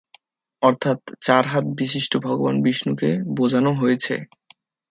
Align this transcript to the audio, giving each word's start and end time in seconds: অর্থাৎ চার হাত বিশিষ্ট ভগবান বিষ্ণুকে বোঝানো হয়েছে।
অর্থাৎ 0.61 0.97
চার 1.21 1.43
হাত 1.47 1.65
বিশিষ্ট 1.79 2.13
ভগবান 2.25 2.55
বিষ্ণুকে 2.65 3.09
বোঝানো 3.37 3.71
হয়েছে। 3.73 4.15